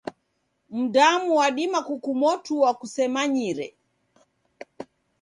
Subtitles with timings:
[0.69, 3.77] Mdamu wadima kukumotua kusemanyire.